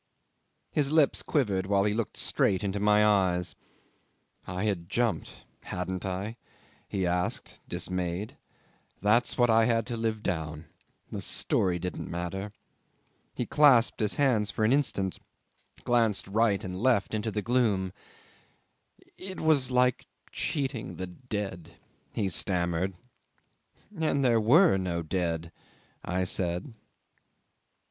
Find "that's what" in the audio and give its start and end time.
8.99-9.51